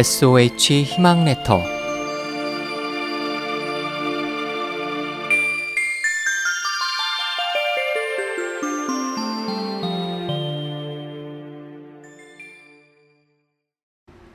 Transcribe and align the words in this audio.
SOH 0.00 0.84
희망 0.84 1.26
레터 1.26 1.60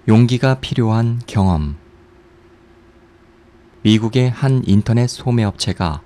용기가 0.08 0.60
필요한 0.60 1.20
경험 1.26 1.78
미국의 3.82 4.30
한 4.30 4.62
인터넷 4.68 5.08
소매업체가 5.08 6.04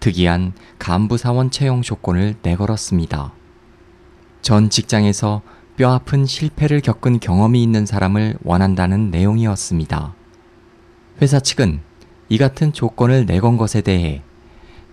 특이한 0.00 0.52
간부사원 0.80 1.52
채용 1.52 1.82
조건을 1.82 2.34
내걸었습니다. 2.42 3.32
전 4.42 4.68
직장에서 4.68 5.42
뼈아픈 5.76 6.24
실패를 6.24 6.80
겪은 6.80 7.20
경험이 7.20 7.62
있는 7.62 7.84
사람을 7.84 8.38
원한다는 8.42 9.10
내용이었습니다. 9.10 10.14
회사 11.20 11.38
측은 11.38 11.80
이 12.30 12.38
같은 12.38 12.72
조건을 12.72 13.26
내건 13.26 13.58
것에 13.58 13.82
대해 13.82 14.22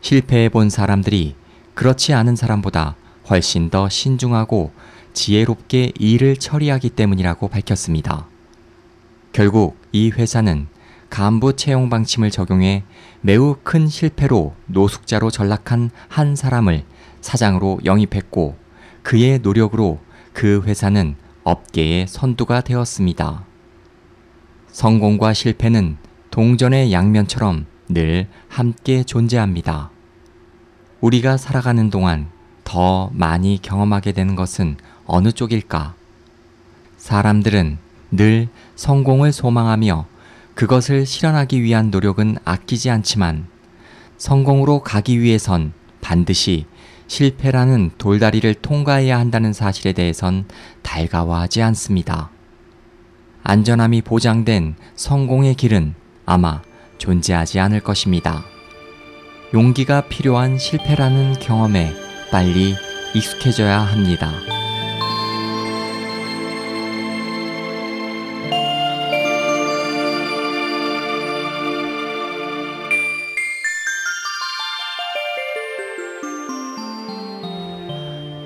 실패해 0.01 0.49
본 0.49 0.69
사람들이 0.69 1.35
그렇지 1.73 2.13
않은 2.13 2.35
사람보다 2.35 2.97
훨씬 3.29 3.69
더 3.69 3.87
신중하고 3.87 4.73
지혜롭게 5.13 5.93
일을 5.97 6.35
처리하기 6.35 6.89
때문이라고 6.89 7.47
밝혔습니다. 7.47 8.27
결국 9.31 9.77
이 9.93 10.09
회사는 10.11 10.67
간부 11.09 11.55
채용 11.55 11.89
방침을 11.89 12.29
적용해 12.29 12.83
매우 13.21 13.55
큰 13.63 13.87
실패로 13.87 14.53
노숙자로 14.65 15.31
전락한 15.31 15.91
한 16.09 16.35
사람을 16.35 16.83
사장으로 17.21 17.79
영입했고 17.85 18.57
그의 19.01 19.39
노력으로 19.39 19.99
그 20.33 20.61
회사는 20.65 21.15
업계의 21.43 22.07
선두가 22.07 22.61
되었습니다. 22.61 23.45
성공과 24.67 25.33
실패는 25.33 25.97
동전의 26.31 26.91
양면처럼 26.91 27.67
늘 27.89 28.27
함께 28.47 29.03
존재합니다. 29.03 29.91
우리가 30.99 31.37
살아가는 31.37 31.89
동안 31.89 32.27
더 32.63 33.11
많이 33.13 33.59
경험하게 33.61 34.13
되는 34.13 34.35
것은 34.35 34.77
어느 35.05 35.31
쪽일까? 35.31 35.93
사람들은 36.97 37.77
늘 38.11 38.47
성공을 38.75 39.31
소망하며 39.31 40.07
그것을 40.55 41.05
실현하기 41.05 41.61
위한 41.61 41.91
노력은 41.91 42.37
아끼지 42.45 42.89
않지만 42.89 43.47
성공으로 44.17 44.81
가기 44.81 45.19
위해선 45.19 45.73
반드시 46.01 46.65
실패라는 47.07 47.91
돌다리를 47.97 48.53
통과해야 48.55 49.19
한다는 49.19 49.53
사실에 49.53 49.93
대해선 49.93 50.45
달가워하지 50.81 51.61
않습니다. 51.61 52.29
안전함이 53.43 54.03
보장된 54.03 54.75
성공의 54.95 55.55
길은 55.55 55.95
아마 56.25 56.61
존재하지 56.97 57.59
않을 57.59 57.81
것입니다. 57.81 58.43
용기가 59.53 60.07
필요한 60.07 60.57
실패라는 60.57 61.33
경험에 61.39 61.93
빨리 62.31 62.75
익숙해져야 63.13 63.79
합니다. 63.79 64.52